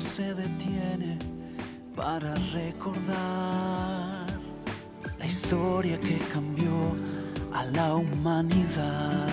[0.00, 1.18] se detiene
[1.96, 4.26] para recordar
[5.18, 6.94] la historia que cambió
[7.52, 9.28] a la humanidad.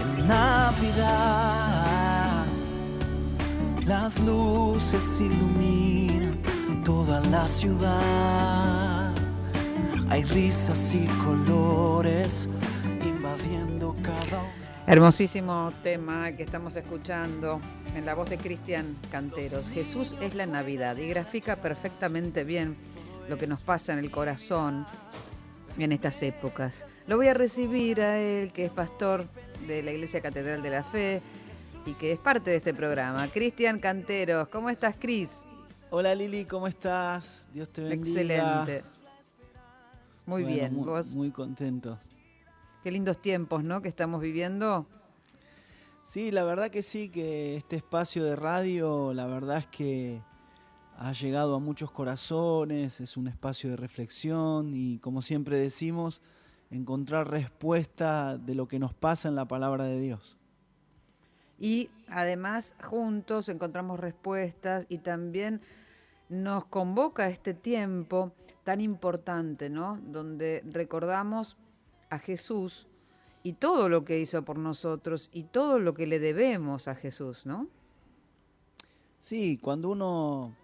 [0.00, 2.46] En Navidad
[3.86, 6.38] las luces iluminan
[6.84, 9.12] toda la ciudad.
[10.08, 12.48] Hay risas y colores
[14.90, 17.60] Hermosísimo tema que estamos escuchando
[17.94, 19.70] en la voz de Cristian Canteros.
[19.70, 22.76] Jesús es la Navidad y grafica perfectamente bien
[23.28, 24.84] lo que nos pasa en el corazón
[25.78, 26.86] en estas épocas.
[27.06, 29.28] Lo voy a recibir a él, que es pastor
[29.68, 31.22] de la Iglesia Catedral de la Fe
[31.86, 33.28] y que es parte de este programa.
[33.28, 35.44] Cristian Canteros, ¿cómo estás, Cris?
[35.90, 37.48] Hola Lili, ¿cómo estás?
[37.54, 38.00] Dios te bendiga.
[38.02, 38.82] Excelente.
[40.26, 41.14] Muy Bueno, bien, muy, vos.
[41.14, 41.96] muy contento.
[42.82, 43.82] Qué lindos tiempos, ¿no?
[43.82, 44.86] Que estamos viviendo.
[46.04, 50.22] Sí, la verdad que sí, que este espacio de radio, la verdad es que
[50.96, 56.22] ha llegado a muchos corazones, es un espacio de reflexión y como siempre decimos,
[56.70, 60.36] encontrar respuesta de lo que nos pasa en la palabra de Dios.
[61.58, 65.60] Y además juntos encontramos respuestas y también
[66.30, 68.32] nos convoca este tiempo
[68.64, 69.98] tan importante, ¿no?
[70.02, 71.58] Donde recordamos
[72.10, 72.86] a Jesús
[73.42, 77.46] y todo lo que hizo por nosotros y todo lo que le debemos a Jesús,
[77.46, 77.68] ¿no?
[79.20, 80.54] Sí, cuando uno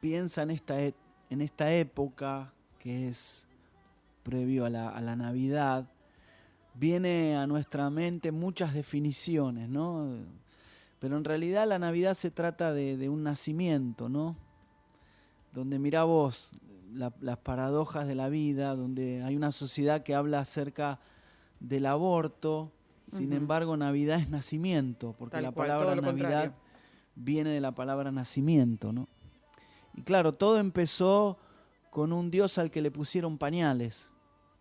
[0.00, 0.94] piensa en esta, e-
[1.30, 3.46] en esta época que es
[4.22, 5.88] previo a la, a la Navidad,
[6.74, 10.16] viene a nuestra mente muchas definiciones, ¿no?
[10.98, 14.36] Pero en realidad la Navidad se trata de, un nacimiento, ¿no?
[15.52, 16.50] Donde mirá vos
[16.94, 21.00] la- las paradojas de la vida, donde hay una sociedad que habla acerca
[21.60, 22.70] del aborto,
[23.10, 26.52] sin embargo Navidad es nacimiento, porque Tal la cual, palabra Navidad contrario.
[27.14, 29.08] viene de la palabra nacimiento, ¿no?
[29.94, 31.38] Y claro, todo empezó
[31.90, 34.10] con un Dios al que le pusieron pañales,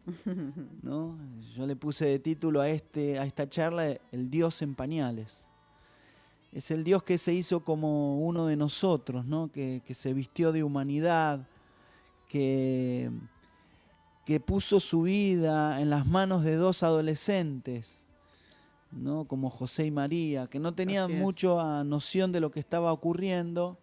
[0.84, 1.18] ¿no?
[1.56, 5.46] Yo le puse de título a, este, a esta charla El Dios en pañales.
[6.52, 9.50] Es el Dios que se hizo como uno de nosotros, ¿no?
[9.52, 11.48] Que, que se vistió de humanidad,
[12.32, 13.12] que,
[14.26, 18.06] que puso su vida en las manos de dos adolescentes,
[18.92, 19.26] ¿no?
[19.26, 21.20] Como José y María, que no tenían es.
[21.20, 23.78] mucha noción de lo que estaba ocurriendo,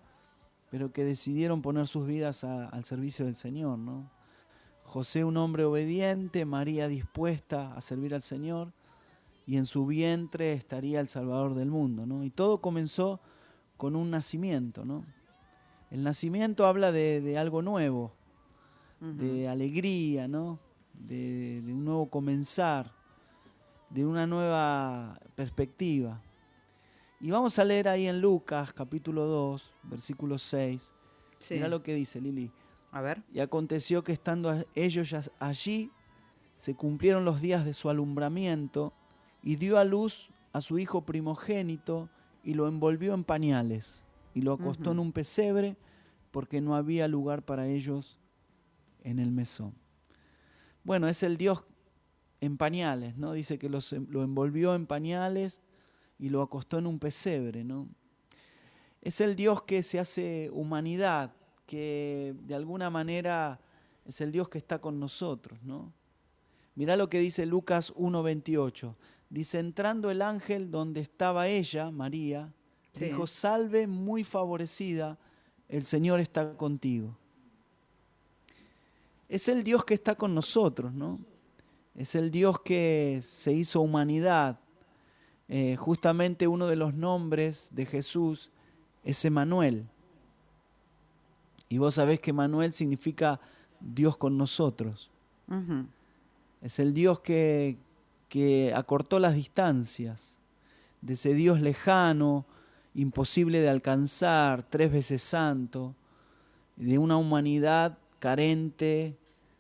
[0.71, 4.11] pero que decidieron poner sus vidas a- al servicio del Señor, ¿no?
[4.85, 8.73] José un hombre obediente, María dispuesta a servir al Señor,
[9.47, 12.25] y en su vientre estaría el Salvador del mundo, ¿no?
[12.25, 13.21] Y todo comenzó
[13.77, 15.05] con un nacimiento, ¿no?
[15.91, 18.13] El nacimiento habla de, de algo nuevo,
[19.01, 20.59] de alegría, ¿no?
[20.93, 22.93] De, de un nuevo comenzar,
[23.91, 26.21] de una nueva perspectiva.
[27.21, 30.93] Y vamos a leer ahí en Lucas capítulo 2, versículo 6.
[31.39, 31.55] Sí.
[31.55, 32.51] Mira lo que dice Lili.
[32.91, 33.23] A ver.
[33.33, 35.91] Y aconteció que estando ellos allí,
[36.57, 38.93] se cumplieron los días de su alumbramiento,
[39.43, 42.09] y dio a luz a su hijo primogénito,
[42.43, 44.05] y lo envolvió en pañales,
[44.35, 45.77] y lo acostó en un pesebre,
[46.31, 48.19] porque no había lugar para ellos
[49.03, 49.75] en el mesón.
[50.85, 51.65] Bueno, es el Dios
[52.41, 53.33] en pañales, ¿no?
[53.33, 55.61] Dice que los en- lo envolvió en pañales
[56.19, 57.89] y lo acostó en un pesebre, ¿no?
[59.03, 61.33] Es el Dios que se hace humanidad,
[61.67, 63.61] que de alguna manera
[64.05, 65.93] es el Dios que está con nosotros, ¿no?
[66.75, 68.97] Mirá lo que dice Lucas 1:28.
[69.31, 72.53] Dice, entrando el ángel donde estaba ella, María,
[72.93, 73.07] Sí.
[73.07, 75.19] dijo, salve muy favorecida,
[75.69, 77.17] el Señor está contigo.
[79.29, 81.19] Es el Dios que está con nosotros, ¿no?
[81.95, 84.59] Es el Dios que se hizo humanidad.
[85.49, 88.51] Eh, justamente uno de los nombres de Jesús
[89.05, 89.87] es Emanuel.
[91.69, 93.41] Y vos sabés que Emanuel significa
[93.81, 95.11] Dios con nosotros.
[96.63, 97.79] Es el Dios que,
[98.29, 100.39] que acortó las distancias,
[101.01, 102.45] de ese Dios lejano,
[102.95, 105.95] imposible de alcanzar, tres veces santo,
[106.77, 109.17] de una humanidad carente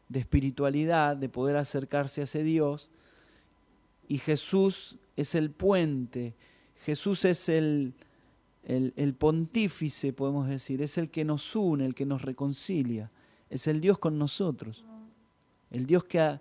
[0.09, 2.91] de espiritualidad, de poder acercarse a ese Dios.
[4.09, 6.35] Y Jesús es el puente,
[6.85, 7.93] Jesús es el,
[8.65, 13.11] el, pontífice, podemos decir, es el que nos une, el que nos reconcilia,
[13.51, 14.85] es el Dios con nosotros,
[15.71, 16.41] el Dios que,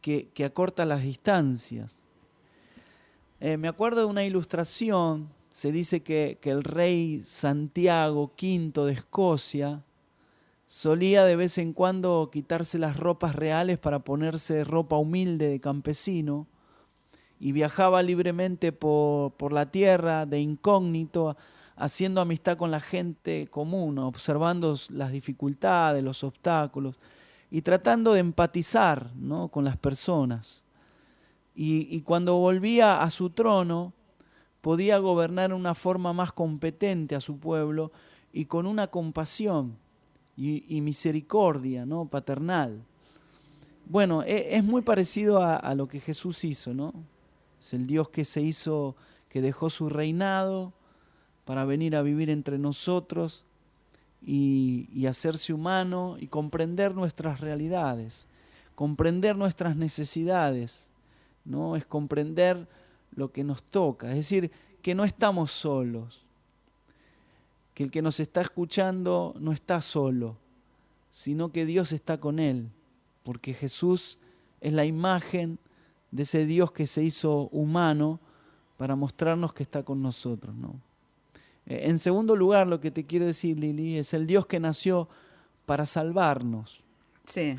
[0.00, 2.02] que acorta las distancias.
[3.40, 8.92] Eh, me acuerdo de una ilustración, se dice que, que el rey Santiago V de
[8.92, 9.84] Escocia
[10.74, 16.48] solía de vez en cuando quitarse las ropas reales para ponerse ropa humilde de campesino
[17.38, 21.36] y viajaba libremente por, por la tierra de incógnito,
[21.76, 26.98] haciendo amistad con la gente común, observando las dificultades, los obstáculos
[27.52, 29.46] y tratando de empatizar ¿no?
[29.50, 30.64] con las personas.
[31.54, 33.92] Y, cuando volvía a su trono,
[34.60, 37.92] podía gobernar de una forma más competente a su pueblo
[38.32, 39.83] y con una compasión
[40.36, 42.06] y, misericordia ¿no?
[42.06, 42.82] paternal.
[43.86, 46.92] Bueno, e, es, muy parecido a, lo que Jesús hizo, ¿no?
[47.60, 48.96] Es el Dios que se hizo,
[49.28, 50.72] que dejó su reinado,
[51.44, 53.44] para venir a vivir entre nosotros
[54.22, 58.26] y, hacerse humano y comprender nuestras realidades,
[58.74, 60.90] comprender nuestras necesidades,
[61.44, 61.76] ¿no?
[61.76, 62.66] Es comprender
[63.14, 64.50] lo que nos toca, es decir,
[64.82, 66.23] que no estamos solos,
[67.74, 70.36] que el que nos está escuchando no está solo,
[71.10, 72.70] sino que Dios está con él,
[73.22, 74.18] porque Jesús
[74.60, 75.58] es la imagen
[76.10, 78.20] de ese Dios que se hizo humano
[78.76, 80.80] para mostrarnos que está con nosotros, ¿no?
[81.66, 85.08] Eh, en segundo lugar, lo que te quiero decir, Lili, es el Dios que nació
[85.66, 86.82] para salvarnos.
[87.24, 87.56] Sí.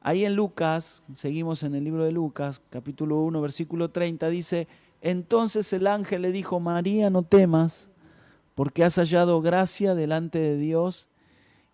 [0.00, 4.68] Ahí en Lucas, seguimos en el libro de Lucas, capítulo 1, versículo 30, dice,
[5.00, 7.90] entonces el ángel le dijo, María, no temas,
[8.56, 11.08] porque has hallado gracia delante de Dios,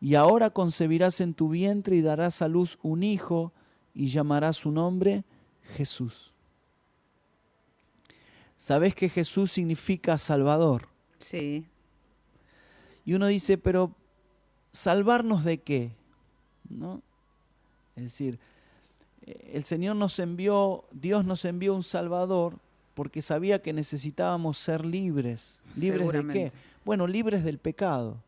[0.00, 3.52] y ahora concebirás en tu vientre y darás a luz un hijo,
[3.94, 5.22] y llamarás su nombre
[5.76, 6.32] Jesús.
[8.56, 10.88] ¿Sabes que Jesús significa Salvador?
[11.18, 11.66] Sí.
[13.04, 13.94] Y uno dice, pero
[14.72, 15.92] ¿salvarnos de qué?
[16.68, 17.00] ¿No?
[17.94, 18.40] Es decir,
[19.24, 22.58] eh, el Señor nos envió, Dios nos envió un Salvador
[22.94, 25.62] porque sabía que necesitábamos ser libres.
[25.76, 26.52] ¿Libres de qué?
[26.84, 28.18] Bueno, libres del pecado.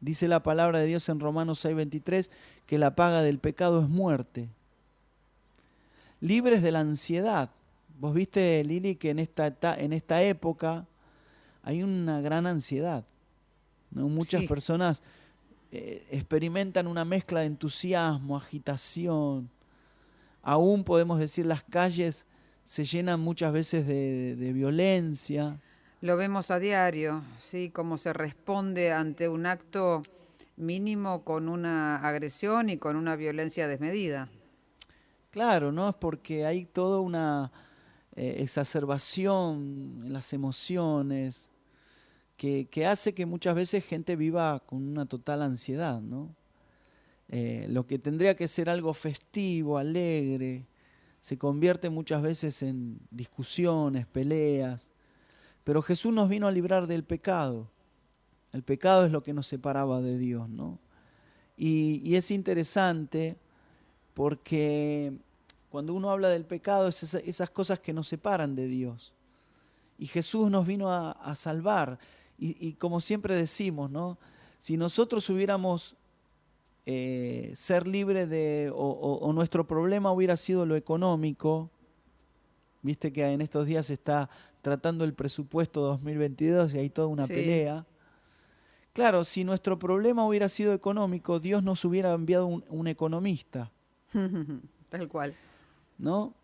[0.00, 2.30] Dice la palabra de Dios en Romanos 6:23
[2.66, 4.48] que la paga del pecado es muerte.
[6.20, 7.50] Libres de la ansiedad.
[7.98, 10.86] Vos viste, Lili, que en esta, en esta época
[11.62, 13.04] hay una gran ansiedad.
[13.90, 15.02] Muchas personas
[15.72, 19.48] eh, experimentan una mezcla de entusiasmo, agitación.
[20.42, 22.26] Aún podemos decir las calles
[22.66, 25.58] se llenan muchas veces de, de violencia.
[26.02, 30.02] Lo vemos a diario, sí, cómo se responde ante un acto
[30.56, 34.28] mínimo con una agresión y con una violencia desmedida.
[35.30, 35.88] Claro, ¿no?
[35.88, 37.52] Es porque hay toda una
[38.16, 41.50] eh, exacerbación en las emociones,
[42.36, 46.34] que, hace que muchas veces gente viva con una total ansiedad, ¿no?
[47.28, 50.66] Eh, lo que tendría que ser algo festivo, alegre,
[51.26, 54.88] se convierte muchas veces en discusiones, peleas.
[55.64, 57.68] Pero Jesús nos vino a librar del pecado.
[58.52, 60.78] El pecado es lo que nos separaba de Dios, ¿no?
[61.56, 63.36] Y, es interesante
[64.14, 65.18] porque
[65.68, 69.12] cuando uno habla del pecado es esas, cosas que nos separan de Dios.
[69.98, 71.98] Y Jesús nos vino a salvar.
[72.38, 74.16] Y, como siempre decimos, ¿no?
[74.60, 75.96] Si nosotros hubiéramos
[76.86, 81.70] eh, ser libre de, o, nuestro problema hubiera sido lo económico,
[82.82, 84.30] viste que en estos días se está
[84.62, 87.84] tratando el presupuesto 2022 y hay toda una pelea.
[88.92, 93.70] Claro, si nuestro problema hubiera sido económico, Dios nos hubiera enviado un, un economista.
[94.88, 95.34] Tal cual.
[95.98, 96.34] ¿No?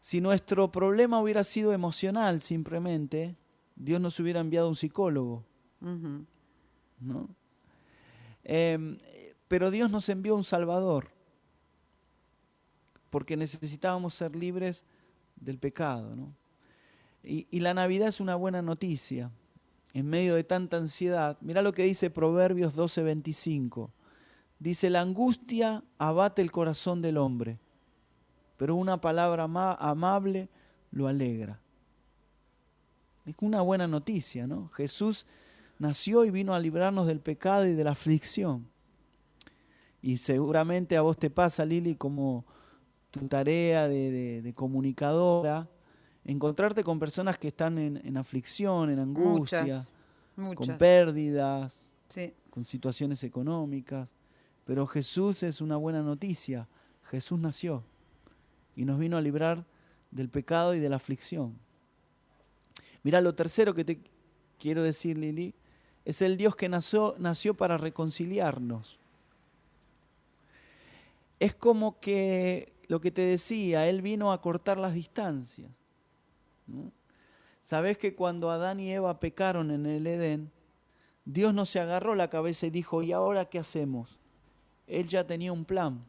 [0.00, 3.34] Si nuestro problema hubiera sido emocional simplemente,
[3.74, 5.44] Dios nos hubiera enviado un psicólogo.
[5.80, 7.28] ¿no?
[8.44, 8.96] Em,
[9.48, 11.08] pero Dios nos envió un Salvador,
[13.10, 14.84] porque necesitábamos ser libres
[15.36, 16.16] del pecado.
[16.16, 16.34] ¿no?
[17.22, 19.30] Y, la Navidad es una buena noticia.
[19.92, 23.90] En medio de tanta ansiedad, mira lo que dice Proverbios 12:25.
[24.58, 27.58] Dice, la angustia abate el corazón del hombre,
[28.56, 30.48] pero una palabra amable
[30.90, 31.60] lo alegra.
[33.26, 34.68] Es una buena noticia, ¿no?
[34.68, 35.26] Jesús
[35.78, 38.66] nació y vino a librarnos del pecado y de la aflicción.
[40.06, 42.44] Y seguramente a vos te pasa, Lili, como
[43.10, 45.68] tu tarea de, comunicadora,
[46.24, 49.84] encontrarte con personas que están en, aflicción, en angustia,
[50.36, 51.90] con pérdidas,
[52.50, 54.08] con situaciones económicas.
[54.64, 56.68] Pero Jesús es una buena noticia.
[57.10, 57.82] Jesús nació
[58.76, 59.64] y nos vino a librar
[60.12, 61.58] del pecado y de la aflicción.
[63.02, 63.98] Mira, lo tercero que te
[64.60, 65.52] quiero decir, Lili,
[66.04, 69.00] es el Dios que nació, nació para reconciliarnos.
[71.38, 75.70] Es como que lo que te decía, Él vino a cortar las distancias.
[77.60, 80.50] Sabes que cuando Adán y Eva pecaron en el Edén,
[81.24, 84.18] Dios no se agarró la cabeza y dijo, ¿y ahora qué hacemos?
[84.86, 86.04] Él ya tenía un plan.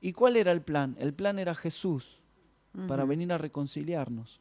[0.00, 0.94] ¿Y cuál era el plan?
[1.00, 2.20] El plan era Jesús.
[2.86, 4.38] para venir a reconciliarnos.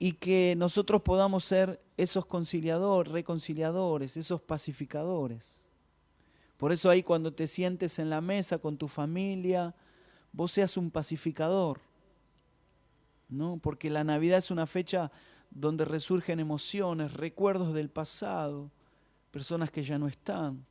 [0.00, 5.63] Y que nosotros podamos ser esos conciliadores, reconciliadores, esos pacificadores.
[6.56, 9.74] Por eso ahí cuando te sientes en la mesa con tu familia,
[10.32, 11.80] vos seas un pacificador,
[13.28, 13.58] ¿no?
[13.58, 15.10] Porque la Navidad es una fecha
[15.50, 18.70] donde resurgen emociones, recuerdos del pasado,
[19.30, 20.64] personas que ya no están,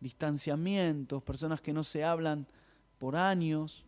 [0.00, 2.46] distanciamientos, personas que no se hablan
[2.98, 3.84] por años,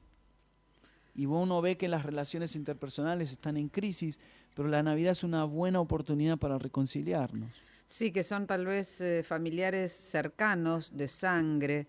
[1.15, 4.19] y uno ve que las relaciones interpersonales están en crisis,
[4.55, 7.51] pero la Navidad es una buena oportunidad para reconciliarnos.
[7.87, 11.87] Sí, que son tal vez eh, familiares cercanos, de sangre,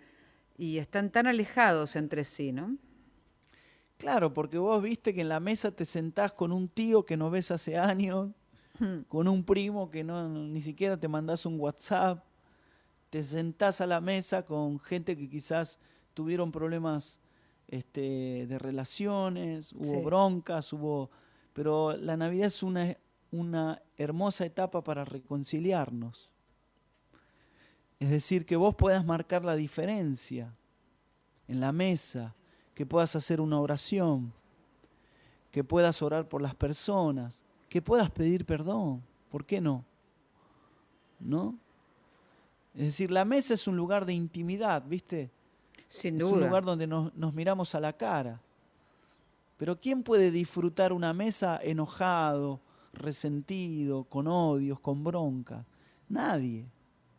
[0.57, 2.77] y están tan alejados entre sí, ¿no?
[3.97, 7.29] Claro, porque vos viste que en la mesa te sentás con un tío que no
[7.29, 8.29] ves hace años,
[8.79, 9.01] hmm.
[9.07, 12.23] con un primo que no ni siquiera te mandás un WhatsApp,
[13.09, 15.79] te sentás a la mesa con gente que quizás
[16.13, 17.21] tuvieron problemas
[17.67, 21.09] este, de relaciones, hubo broncas, hubo...
[21.53, 22.97] Pero la Navidad es una,
[23.35, 26.29] una hermosa etapa para reconciliarnos.
[27.99, 30.53] Es decir, que vos puedas marcar la diferencia
[31.47, 32.33] en la mesa,
[32.73, 34.33] que puedas hacer una oración,
[35.51, 39.01] que puedas orar por las personas, que puedas pedir perdón.
[39.29, 39.85] ¿Por qué no?
[41.19, 41.57] ¿No?
[42.73, 45.31] Es decir, la mesa es un lugar de intimidad, ¿viste?
[45.87, 46.31] Sin duda.
[46.31, 48.41] Es un lugar donde nos, nos miramos a la cara.
[49.57, 52.59] Pero ¿quién puede disfrutar una mesa enojado,
[52.95, 55.65] resentido, con odios, con bronca?
[56.09, 56.65] Nadie.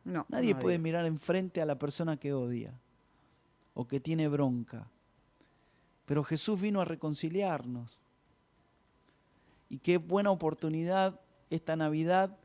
[0.04, 2.72] No, nadie, nadie puede mirar enfrente a la persona que odia
[3.74, 4.88] o que tiene bronca.
[6.06, 7.98] Pero Jesús vino a reconciliarnos.
[9.68, 12.36] Y qué buena oportunidad esta Navidad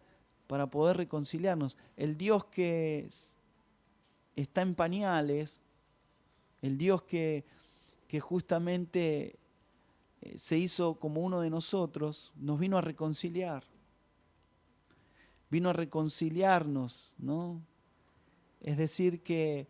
[0.47, 1.77] para poder reconciliarnos.
[1.95, 3.07] El Dios que
[4.35, 5.61] está en pañales,
[6.61, 7.45] el Dios que,
[8.07, 9.39] que justamente
[10.21, 13.63] eh, se hizo como uno de nosotros, nos vino a reconciliar.
[15.49, 17.61] Vino a reconciliarnos, ¿no?
[18.61, 19.67] Es decir, que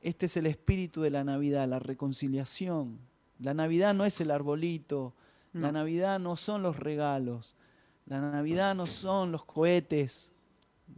[0.00, 2.98] este es el espíritu de la Navidad, la reconciliación.
[3.38, 5.14] La Navidad no es el arbolito,
[5.52, 7.56] la Navidad no son los regalos,
[8.06, 10.30] la Navidad no son los cohetes,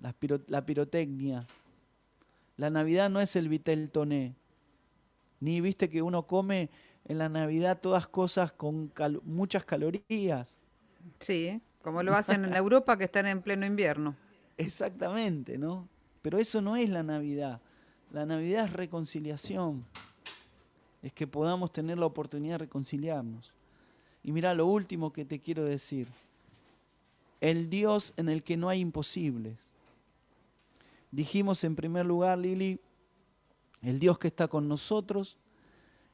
[0.01, 1.47] la, pirotecnia.
[2.57, 4.35] La Navidad no es el vitel toné.
[5.41, 6.71] Ni viste que uno come
[7.05, 8.93] en la Navidad todas cosas con
[9.25, 10.59] muchas calorías.
[11.19, 14.17] Sí, como lo hacen en Europa que están en pleno invierno.
[14.57, 15.89] Exactamente, ¿no?
[16.23, 17.61] Pero eso no es la Navidad.
[18.13, 19.85] La Navidad es reconciliación
[21.03, 23.53] es que podamos tener la oportunidad de reconciliarnos.
[24.23, 26.07] Y mira lo último que te quiero decir.
[27.41, 29.59] El Dios en el que no hay imposibles.
[31.11, 32.81] Dijimos en primer lugar, Lili,
[33.83, 35.37] el Dios que está con nosotros,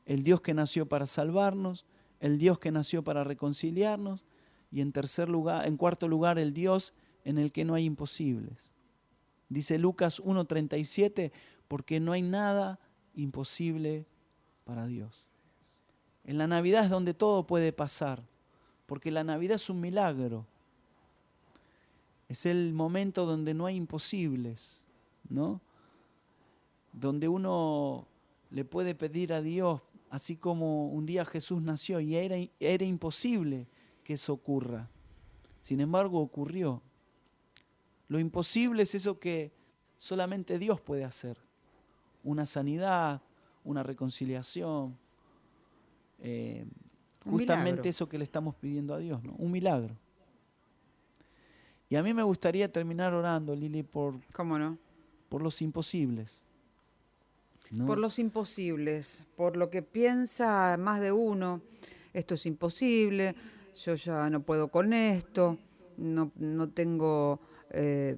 [0.08, 1.84] el Dios que nació para salvarnos,
[2.18, 4.24] el Dios que nació para reconciliarnos
[4.72, 8.72] y en tercer lugar, en cuarto lugar, el Dios en el que no hay imposibles.
[9.50, 11.30] Dice Lucas 1:37,
[11.68, 12.80] porque no hay nada
[13.16, 14.06] imposible
[14.64, 15.26] para Dios.
[16.24, 18.22] En la Navidad es donde todo puede pasar,
[18.86, 20.46] porque la Navidad es un milagro.
[22.30, 24.78] Es el momento donde no hay imposibles,
[25.28, 25.60] ¿no?
[26.94, 28.06] Donde uno
[28.50, 33.66] le puede pedir a Dios, así como un día Jesús nació y era, era imposible
[34.04, 34.88] que eso ocurra.
[35.60, 36.82] Sin embargo, ocurrió.
[38.08, 39.52] Lo imposible es eso que
[39.96, 41.36] solamente Dios puede hacer.
[42.24, 43.20] Una sanidad,
[43.64, 44.96] una reconciliación.
[46.20, 46.66] Eh,
[47.24, 49.34] justamente eso que le estamos pidiendo a Dios, ¿no?
[49.34, 49.94] Un milagro.
[51.90, 54.78] Y a mí me gustaría terminar orando, Lili, por, ¿Cómo no?
[55.28, 56.42] por los imposibles.
[57.86, 61.60] Por los imposibles, por lo que piensa más de uno,
[62.14, 63.34] esto es imposible,
[63.84, 65.58] yo ya no puedo con esto,
[65.98, 68.16] no, no tengo eh,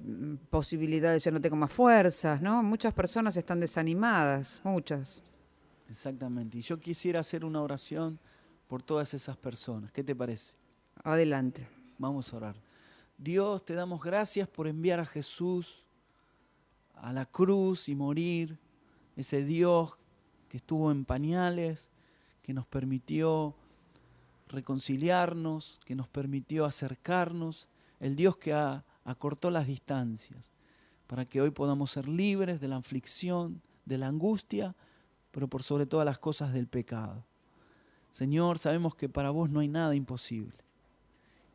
[0.49, 2.63] posibilidades, ya no tengo más fuerzas, ¿no?
[2.63, 5.21] Muchas personas están desanimadas, muchas.
[5.89, 6.59] Exactamente.
[6.59, 8.17] Y yo quisiera hacer una oración
[8.67, 9.91] por todas esas personas.
[9.91, 10.53] ¿Qué te parece?
[11.03, 11.67] Adelante.
[11.97, 12.55] Vamos a orar.
[13.17, 15.83] Dios, te damos gracias por enviar a Jesús
[16.95, 18.57] a la cruz y morir.
[19.15, 19.97] Ese Dios
[20.49, 21.91] que estuvo en pañales,
[22.43, 23.55] que nos permitió
[24.47, 27.67] reconciliarnos, que nos permitió acercarnos.
[27.99, 28.53] El Dios que
[29.03, 30.49] acortó las distancias
[31.07, 34.75] para que hoy podamos ser libres de la aflicción, de la angustia
[35.31, 37.23] pero por sobre todas las cosas del pecado.
[38.11, 40.57] Señor, sabemos que para vos no hay nada imposible.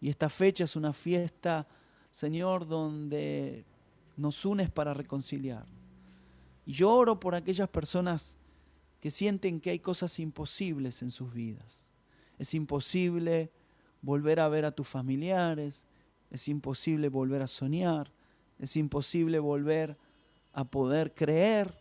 [0.01, 1.67] Y esta fecha es una fiesta,
[2.11, 3.65] Señor, donde
[4.17, 5.67] nos unes para reconciliar.
[6.67, 8.37] Y yo oro por aquellas personas
[9.01, 11.89] que sienten que hay cosas imposibles en sus vidas.
[12.39, 13.53] Es imposible
[14.03, 15.87] volver a ver a tus familiares,
[16.31, 18.13] es imposible volver a soñar,
[18.59, 19.97] es imposible volver
[20.53, 21.73] a poder creer,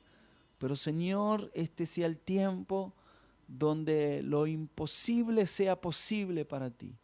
[0.58, 2.94] pero Señor, este sea el tiempo
[3.48, 6.96] donde lo imposible sea posible para ti.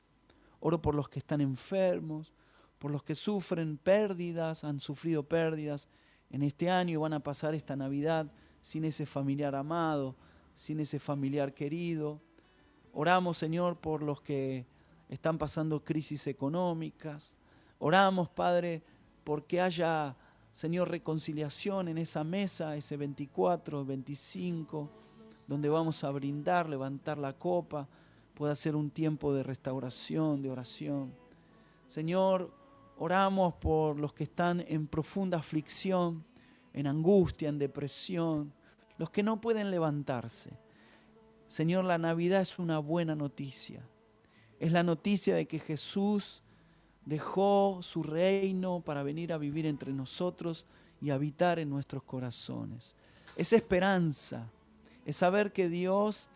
[0.60, 2.32] Oro por los que están enfermos,
[2.78, 5.88] por los que sufren pérdidas, han sufrido pérdidas
[6.32, 10.16] en este año van a pasar esta Navidad sin ese familiar amado,
[10.56, 12.22] sin ese familiar querido.
[12.94, 14.66] Oramos, Señor, por los que
[15.10, 17.36] están pasando crisis económicas.
[17.80, 18.84] Oramos, Padre,
[19.24, 20.16] porque haya,
[20.54, 25.02] Señor, reconciliación en esa mesa, ese 24, 25
[25.52, 27.86] donde vamos a brindar, levantar la copa,
[28.36, 31.14] pueda ser un tiempo de restauración, de oración.
[31.88, 32.54] Señor,
[33.02, 36.24] oramos por los que están en profunda aflicción,
[36.72, 38.54] en angustia, en depresión,
[39.00, 40.52] los que no pueden levantarse.
[41.48, 43.82] Señor, la Navidad es una buena noticia.
[44.60, 46.44] Es la noticia de que Jesús
[47.04, 50.68] dejó su reino para venir a vivir entre nosotros
[51.02, 52.96] y habitar en nuestros corazones.
[53.36, 54.48] Es esperanza
[55.08, 56.28] es saber que Dios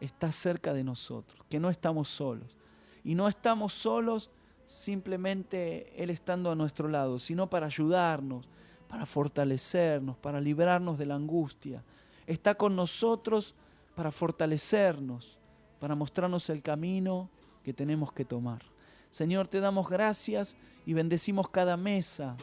[0.00, 2.56] está cerca de nosotros, que no estamos solos.
[3.04, 4.30] Y no estamos solos
[4.68, 8.48] simplemente Él estando a nuestro lado, sino para ayudarnos,
[8.86, 11.82] para fortalecernos, para librarnos de la angustia.
[12.26, 13.54] Está con nosotros
[13.96, 15.38] para fortalecernos,
[15.80, 17.28] para mostrarnos el camino
[17.64, 18.62] que tenemos que tomar.
[19.10, 22.36] Señor, te damos gracias y bendecimos cada mesa,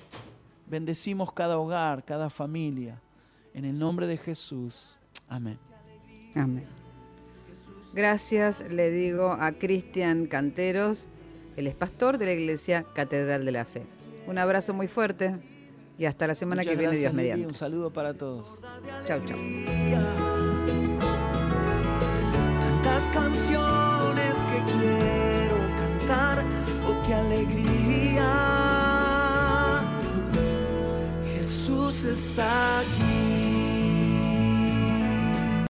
[0.67, 3.00] bendecimos cada hogar, cada familia.
[3.53, 4.98] En el nombre de Jesús.
[5.29, 5.58] Amén.
[6.34, 6.65] Amén.
[7.94, 11.08] Gracias, le digo a Cristian Canteros,
[11.57, 13.83] él es pastor de la Iglesia Catedral de la Fe.
[14.27, 15.35] Un abrazo muy fuerte
[15.97, 17.47] y hasta la semana que viene, Dios mediante.
[17.47, 18.59] Un saludo para todos.
[19.05, 19.38] Chau, chau.
[22.83, 26.43] Tantas canciones que quiero cantar,
[26.88, 28.29] oh qué alegría.
[31.37, 33.15] Jesús está aquí.